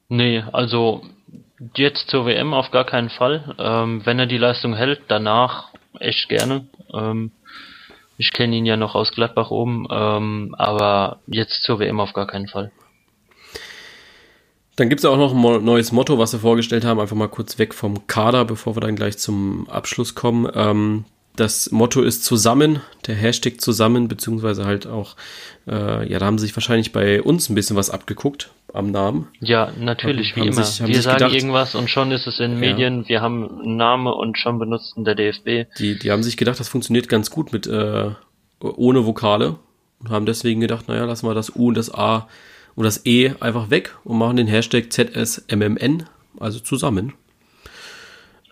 [0.08, 1.02] Nee, also
[1.76, 3.54] jetzt zur WM auf gar keinen Fall.
[3.58, 6.66] Ähm, wenn er die Leistung hält, danach echt gerne.
[6.92, 7.32] Ähm,
[8.16, 12.26] ich kenne ihn ja noch aus Gladbach oben, ähm, aber jetzt zur WM auf gar
[12.26, 12.70] keinen Fall.
[14.76, 16.98] Dann gibt es auch noch ein neues Motto, was wir vorgestellt haben.
[16.98, 20.50] Einfach mal kurz weg vom Kader, bevor wir dann gleich zum Abschluss kommen.
[20.54, 21.04] Ähm,
[21.36, 25.16] das Motto ist zusammen, der Hashtag zusammen, beziehungsweise halt auch,
[25.66, 29.28] äh, ja, da haben sie sich wahrscheinlich bei uns ein bisschen was abgeguckt am Namen.
[29.40, 30.62] Ja, natürlich, haben, wie immer.
[30.62, 33.08] Sich, wir sagen gedacht, irgendwas und schon ist es in Medien, ja.
[33.08, 35.68] wir haben einen Namen und schon benutzt der DFB.
[35.78, 38.10] Die, die haben sich gedacht, das funktioniert ganz gut mit äh,
[38.60, 39.56] ohne Vokale
[40.00, 42.28] und haben deswegen gedacht, naja, lassen wir das U und das A
[42.76, 46.04] und das E einfach weg und machen den Hashtag ZSMMN,
[46.38, 47.14] also zusammen.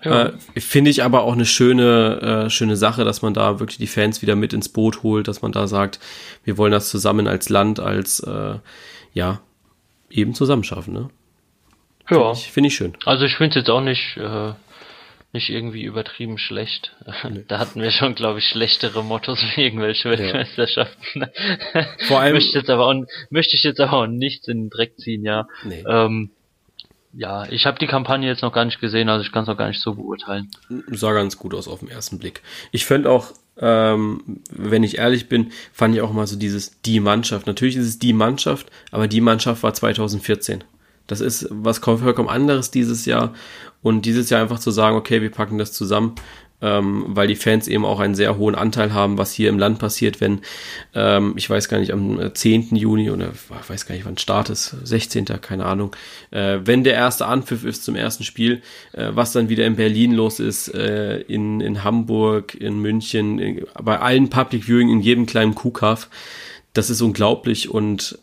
[0.05, 0.27] Ja.
[0.27, 3.87] Äh, Finde ich aber auch eine schöne, äh, schöne Sache, dass man da wirklich die
[3.87, 6.01] Fans wieder mit ins Boot holt, dass man da sagt,
[6.45, 8.57] wir wollen das zusammen als Land, als äh,
[9.15, 9.41] ja,
[10.11, 10.95] eben zusammen schaffen.
[10.95, 11.11] Ne?
[12.11, 12.17] Ja.
[12.17, 12.97] Finde ich, find ich schön.
[13.05, 14.53] Also ich finde es jetzt auch nicht, äh,
[15.33, 16.95] nicht irgendwie übertrieben schlecht.
[17.29, 17.45] Nee.
[17.49, 21.27] Da hatten wir schon, glaube ich, schlechtere Mottos wie irgendwelche Weltmeisterschaften.
[22.09, 22.95] Vor allem möchte ich jetzt aber auch,
[23.31, 25.47] möchte ich jetzt aber auch nichts in den Dreck ziehen, ja.
[25.65, 25.85] Nee.
[25.89, 26.31] Ähm,
[27.13, 29.57] ja, ich habe die Kampagne jetzt noch gar nicht gesehen, also ich kann es noch
[29.57, 30.51] gar nicht so beurteilen.
[30.89, 32.43] Sah ganz gut aus auf den ersten Blick.
[32.71, 37.01] Ich fände auch, ähm, wenn ich ehrlich bin, fand ich auch mal so dieses die
[37.01, 37.47] Mannschaft.
[37.47, 40.65] Natürlich ist es die Mannschaft, aber die Mannschaft war 2014.
[41.07, 43.35] Das ist was vollkommen anderes dieses Jahr.
[43.83, 46.15] Und dieses Jahr einfach zu sagen, okay, wir packen das zusammen,
[46.63, 49.79] ähm, weil die Fans eben auch einen sehr hohen Anteil haben, was hier im Land
[49.81, 50.41] passiert, wenn,
[50.95, 52.77] ähm, ich weiß gar nicht, am 10.
[52.77, 55.27] Juni oder ich weiß gar nicht, wann Start ist, 16.
[55.41, 55.95] keine Ahnung,
[56.31, 60.13] äh, wenn der erste Anpfiff ist zum ersten Spiel, äh, was dann wieder in Berlin
[60.13, 65.27] los ist, äh, in, in Hamburg, in München, in, bei allen Public Viewing in jedem
[65.27, 66.09] kleinen Kuhkaff,
[66.73, 68.19] das ist unglaublich und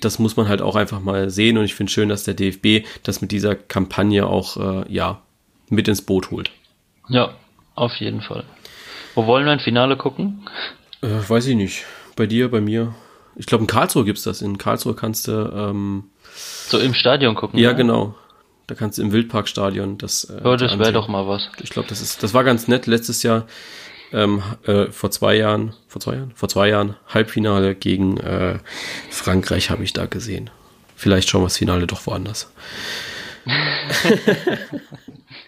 [0.00, 2.86] das muss man halt auch einfach mal sehen und ich finde schön, dass der DFB
[3.02, 5.22] das mit dieser Kampagne auch äh, ja
[5.68, 6.50] mit ins Boot holt.
[7.08, 7.34] Ja,
[7.74, 8.44] auf jeden Fall.
[9.14, 10.48] Wo wollen wir ein Finale gucken?
[11.02, 11.84] Äh, weiß ich nicht.
[12.16, 12.94] Bei dir, bei mir.
[13.36, 14.42] Ich glaube, in Karlsruhe gibt es das.
[14.42, 15.32] In Karlsruhe kannst du.
[15.32, 16.04] Ähm,
[16.34, 17.58] so im Stadion gucken.
[17.58, 18.14] Ja, ja, genau.
[18.66, 20.24] Da kannst du im Wildparkstadion das.
[20.24, 21.50] Äh, ja, das wäre doch mal was.
[21.62, 22.86] Ich glaube, das ist, das war ganz nett.
[22.86, 23.46] Letztes Jahr,
[24.12, 28.58] ähm, äh, vor zwei Jahren, vor zwei Jahren, vor zwei Jahren Halbfinale gegen äh,
[29.10, 30.50] Frankreich habe ich da gesehen.
[30.96, 32.52] Vielleicht schauen wir das Finale doch woanders.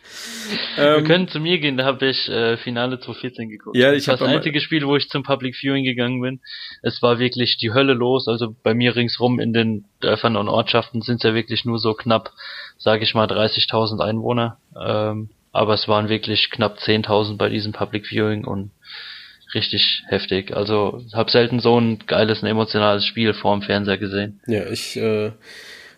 [0.77, 3.77] wir ähm, können zu mir gehen, da habe ich äh, Finale 2014 geguckt.
[3.77, 6.40] Ja, ich das das einzige Spiel, wo ich zum Public Viewing gegangen bin.
[6.83, 8.29] Es war wirklich die Hölle los.
[8.29, 11.95] Also bei mir ringsrum in den Dörfern und Ortschaften sind es ja wirklich nur so
[11.95, 12.33] knapp,
[12.79, 14.59] sage ich mal, 30.000 Einwohner.
[14.81, 18.71] Ähm, aber es waren wirklich knapp 10.000 bei diesem Public Viewing und
[19.55, 20.55] richtig heftig.
[20.55, 24.40] Also habe selten so ein geiles, ein emotionales Spiel vorm Fernseher gesehen.
[24.47, 25.31] Ja, ich äh,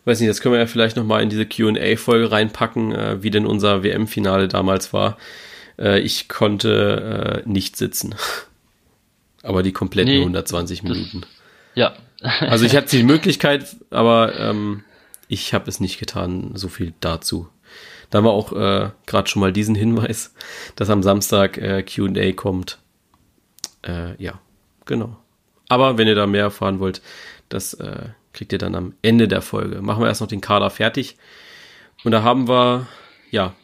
[0.06, 3.46] weiß nicht, das können wir ja vielleicht nochmal in diese QA-Folge reinpacken, äh, wie denn
[3.46, 5.18] unser WM-Finale damals war.
[5.78, 8.14] Äh, ich konnte äh, nicht sitzen.
[9.46, 11.20] aber die kompletten nee, 120 Minuten.
[11.20, 11.30] Das,
[11.74, 11.94] ja.
[12.40, 14.82] also ich hatte die Möglichkeit, aber ähm,
[15.28, 16.52] ich habe es nicht getan.
[16.54, 17.48] So viel dazu.
[18.10, 20.34] Da war auch äh, gerade schon mal diesen Hinweis,
[20.76, 22.78] dass am Samstag äh, QA kommt.
[23.82, 24.40] Äh, ja,
[24.84, 25.16] genau.
[25.68, 27.02] Aber wenn ihr da mehr erfahren wollt,
[27.48, 29.80] das äh, kriegt ihr dann am Ende der Folge.
[29.82, 31.16] Machen wir erst noch den Kader fertig.
[32.04, 32.86] Und da haben wir,
[33.30, 33.54] ja,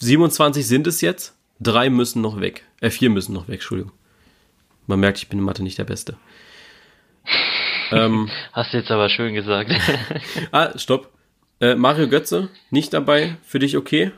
[0.00, 1.36] 27 sind es jetzt.
[1.60, 2.64] Drei müssen noch weg.
[2.80, 3.92] Äh, vier müssen noch weg, Entschuldigung.
[4.86, 6.16] Man merkt, ich bin in Mathe nicht der Beste.
[7.90, 9.70] ähm, Hast du jetzt aber schön gesagt.
[10.52, 11.12] ah, stopp.
[11.60, 13.36] Äh, Mario Götze, nicht dabei.
[13.42, 14.12] Für dich okay?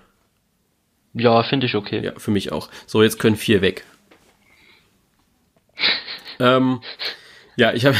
[1.14, 2.04] Ja, finde ich okay.
[2.04, 2.68] Ja, für mich auch.
[2.86, 3.84] So, jetzt können vier weg.
[6.38, 6.80] ähm,
[7.56, 7.96] ja, ich habe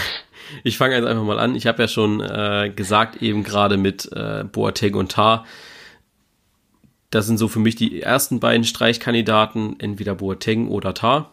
[0.65, 1.55] ich fange jetzt einfach mal an.
[1.55, 5.45] Ich habe ja schon äh, gesagt, eben gerade mit äh, Boateng und Tar,
[7.11, 11.33] das sind so für mich die ersten beiden Streichkandidaten, entweder Boateng oder Tar.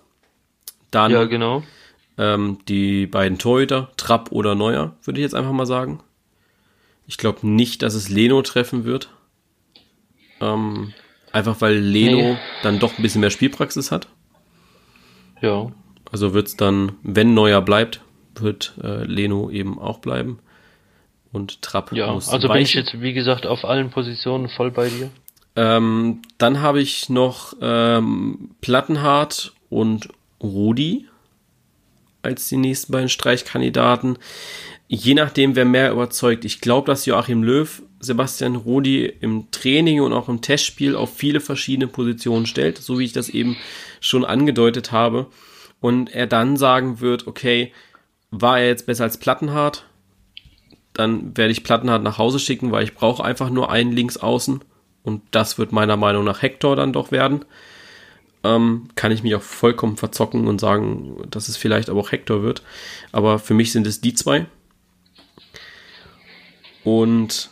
[0.91, 1.63] Dann ja, genau.
[2.17, 5.99] ähm, die beiden Torhüter, Trapp oder Neuer, würde ich jetzt einfach mal sagen.
[7.05, 9.09] Ich glaube nicht, dass es Leno treffen wird.
[10.41, 10.93] Ähm,
[11.31, 12.37] einfach weil Leno nee.
[12.63, 14.07] dann doch ein bisschen mehr Spielpraxis hat.
[15.41, 15.71] Ja.
[16.11, 18.01] Also wird es dann, wenn Neuer bleibt,
[18.41, 20.39] wird äh, Leno eben auch bleiben.
[21.31, 22.57] Und Trapp ja, muss Also weichen.
[22.57, 25.09] bin ich jetzt, wie gesagt, auf allen Positionen voll bei dir.
[25.55, 30.09] Ähm, dann habe ich noch ähm, Plattenhardt und
[30.41, 31.07] Rudi
[32.21, 34.17] als die nächsten beiden Streichkandidaten.
[34.87, 36.45] Je nachdem, wer mehr überzeugt.
[36.45, 41.39] Ich glaube, dass Joachim Löw Sebastian Rudi im Training und auch im Testspiel auf viele
[41.39, 43.57] verschiedene Positionen stellt, so wie ich das eben
[43.99, 45.27] schon angedeutet habe.
[45.79, 47.71] Und er dann sagen wird, okay,
[48.31, 49.85] war er jetzt besser als Plattenhardt,
[50.93, 54.61] dann werde ich Plattenhardt nach Hause schicken, weil ich brauche einfach nur einen Linksaußen
[55.03, 57.45] und das wird meiner Meinung nach Hector dann doch werden.
[58.43, 62.43] Ähm, kann ich mich auch vollkommen verzocken und sagen, dass es vielleicht aber auch Hector
[62.43, 62.61] wird.
[63.11, 64.45] Aber für mich sind es die zwei.
[66.83, 67.49] Und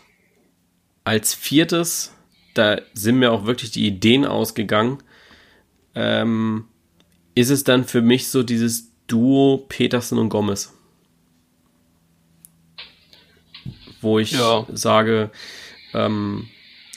[1.03, 2.13] als viertes,
[2.53, 4.99] da sind mir auch wirklich die Ideen ausgegangen,
[5.93, 6.65] ähm,
[7.35, 10.73] ist es dann für mich so dieses Duo Peterson und Gomez.
[14.01, 14.65] Wo ich ja.
[14.71, 15.31] sage,
[15.93, 16.47] ähm,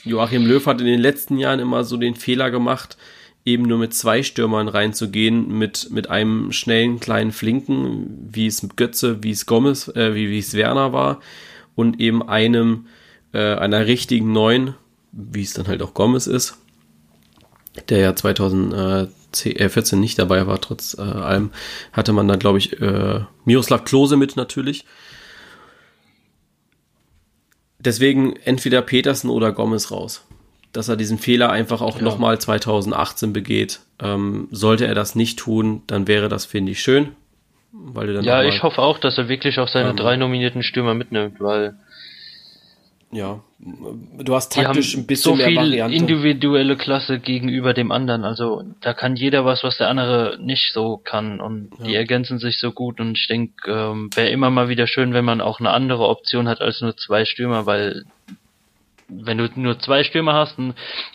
[0.03, 2.97] Joachim Löw hat in den letzten Jahren immer so den Fehler gemacht,
[3.45, 9.23] eben nur mit zwei Stürmern reinzugehen, mit, mit einem schnellen kleinen Flinken, wie es Götze,
[9.23, 11.19] wie es Gomez, äh, wie, wie es Werner war,
[11.75, 12.87] und eben einem,
[13.33, 14.75] äh, einer richtigen neuen,
[15.11, 16.57] wie es dann halt auch Gomez ist,
[17.87, 21.51] der ja 2000, 14 äh, nicht dabei war, trotz äh, allem,
[21.91, 24.85] hatte man da, glaube ich, äh, Miroslav Klose mit natürlich.
[27.79, 30.25] Deswegen entweder Petersen oder Gomez raus.
[30.73, 32.03] Dass er diesen Fehler einfach auch ja.
[32.03, 33.79] nochmal 2018 begeht.
[33.99, 37.13] Ähm, sollte er das nicht tun, dann wäre das, finde ich, schön.
[37.71, 40.93] Weil dann ja, ich hoffe auch, dass er wirklich auch seine ähm, drei nominierten Stürmer
[40.93, 41.75] mitnimmt, weil
[43.11, 45.95] ja, du hast taktisch ein bisschen so mehr viel Variante.
[45.95, 48.23] individuelle Klasse gegenüber dem anderen.
[48.23, 51.85] Also da kann jeder was, was der andere nicht so kann und ja.
[51.85, 55.25] die ergänzen sich so gut und ich denke, ähm, wäre immer mal wieder schön, wenn
[55.25, 58.05] man auch eine andere Option hat als nur zwei Stürmer, weil
[59.07, 60.57] wenn du nur zwei Stürmer hast,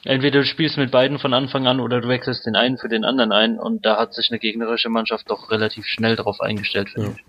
[0.04, 3.04] entweder du spielst mit beiden von Anfang an oder du wechselst den einen für den
[3.04, 7.11] anderen ein und da hat sich eine gegnerische Mannschaft doch relativ schnell darauf eingestellt, finde
[7.11, 7.14] ja.
[7.16, 7.24] ich.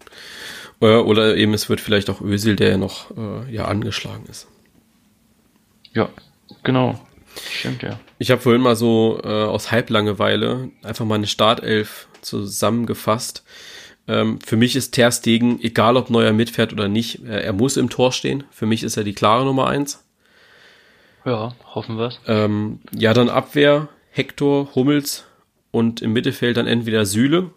[0.82, 4.48] Oder eben es wird vielleicht auch Ösil, der noch äh, ja angeschlagen ist.
[5.96, 6.10] Ja,
[6.64, 7.00] genau.
[7.52, 8.00] Stimmt, ja.
[8.20, 13.44] Ich habe vorhin mal so äh, aus Halblangeweile einfach mal eine Startelf zusammengefasst.
[14.08, 17.78] Ähm, für mich ist Ter Stegen, egal ob Neuer mitfährt oder nicht, äh, er muss
[17.78, 18.44] im Tor stehen.
[18.52, 20.04] Für mich ist er die klare Nummer eins.
[21.26, 22.20] Ja, hoffen wir's.
[22.28, 25.26] Ähm, ja, dann Abwehr, Hector, Hummels
[25.72, 27.50] und im Mittelfeld dann entweder Süle,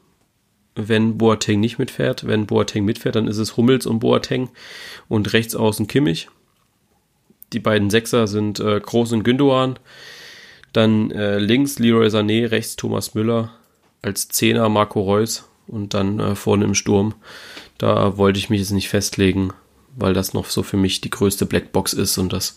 [0.74, 2.26] wenn Boateng nicht mitfährt.
[2.26, 4.48] Wenn Boateng mitfährt, dann ist es Hummels und Boateng
[5.08, 6.28] und rechts außen Kimmich
[7.52, 9.78] Die beiden Sechser sind äh, Groß und Gündogan.
[10.72, 13.50] Dann äh, links Leroy Sané, rechts Thomas Müller.
[14.02, 17.14] Als Zehner Marco Reus und dann äh, vorne im Sturm.
[17.78, 19.52] Da wollte ich mich jetzt nicht festlegen,
[19.96, 22.56] weil das noch so für mich die größte Blackbox ist und das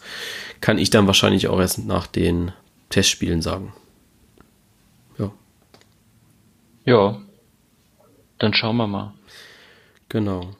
[0.61, 2.51] kann ich dann wahrscheinlich auch erst nach den
[2.89, 3.73] Testspielen sagen.
[5.17, 5.31] Ja.
[6.85, 7.21] Ja.
[8.37, 9.13] Dann schauen wir mal.
[10.09, 10.55] Genau.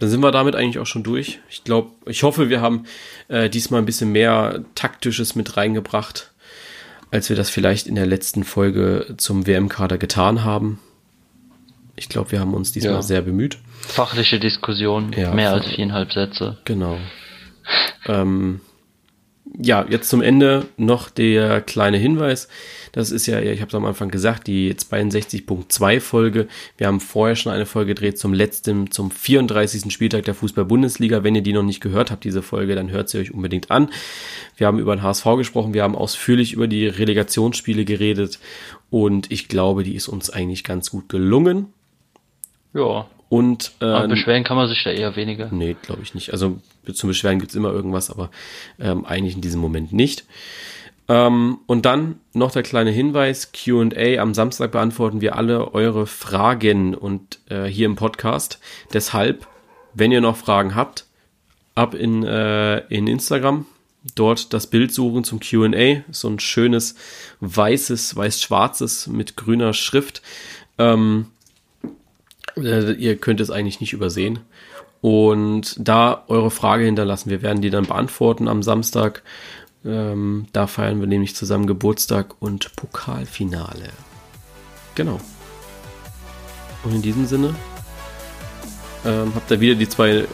[0.00, 1.40] Dann sind wir damit eigentlich auch schon durch.
[1.50, 2.84] Ich glaube, ich hoffe, wir haben
[3.28, 6.32] äh, diesmal ein bisschen mehr Taktisches mit reingebracht,
[7.10, 10.80] als wir das vielleicht in der letzten Folge zum WM-Kader getan haben.
[11.96, 13.02] Ich glaube, wir haben uns diesmal ja.
[13.02, 13.58] sehr bemüht.
[13.82, 16.56] Fachliche Diskussion, ja, mehr als viereinhalb Sätze.
[16.64, 16.98] Genau.
[18.06, 18.62] ähm,
[19.58, 22.48] ja, jetzt zum Ende noch der kleine Hinweis.
[22.92, 26.48] Das ist ja, ich habe es am Anfang gesagt, die 62.2 Folge.
[26.76, 29.92] Wir haben vorher schon eine Folge gedreht zum letzten, zum 34.
[29.92, 31.22] Spieltag der Fußball-Bundesliga.
[31.22, 33.90] Wenn ihr die noch nicht gehört habt, diese Folge, dann hört sie euch unbedingt an.
[34.56, 38.38] Wir haben über den HSV gesprochen, wir haben ausführlich über die Relegationsspiele geredet
[38.90, 41.72] und ich glaube, die ist uns eigentlich ganz gut gelungen.
[42.74, 43.06] Ja.
[43.30, 45.48] Und äh, aber beschweren kann man sich da eher weniger.
[45.52, 46.32] Nee, glaube ich nicht.
[46.32, 46.58] Also
[46.92, 48.28] zum Beschweren gibt's immer irgendwas, aber
[48.80, 50.24] ähm, eigentlich in diesem Moment nicht.
[51.08, 54.18] Ähm, und dann noch der kleine Hinweis: QA.
[54.20, 58.58] Am Samstag beantworten wir alle eure Fragen und äh, hier im Podcast.
[58.92, 59.46] Deshalb,
[59.94, 61.06] wenn ihr noch Fragen habt,
[61.76, 63.64] ab in, äh, in Instagram.
[64.16, 66.02] Dort das Bild suchen zum QA.
[66.10, 66.96] So ein schönes
[67.38, 70.20] weißes, weiß-schwarzes mit grüner Schrift.
[70.78, 71.26] Ähm,
[72.64, 74.40] äh, ihr könnt es eigentlich nicht übersehen.
[75.00, 79.22] Und da eure Frage hinterlassen, wir werden die dann beantworten am Samstag.
[79.84, 83.88] Ähm, da feiern wir nämlich zusammen Geburtstag und Pokalfinale.
[84.94, 85.18] Genau.
[86.84, 87.54] Und in diesem Sinne
[89.04, 90.26] ähm, habt ihr wieder die zwei äh,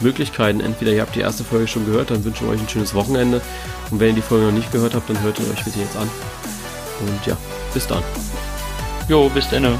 [0.00, 0.60] Möglichkeiten.
[0.60, 3.42] Entweder ihr habt die erste Folge schon gehört, dann wünsche ich euch ein schönes Wochenende.
[3.90, 5.96] Und wenn ihr die Folge noch nicht gehört habt, dann hört ihr euch bitte jetzt
[5.96, 6.08] an.
[7.00, 7.36] Und ja,
[7.74, 8.02] bis dann.
[9.08, 9.78] Jo, bis dann.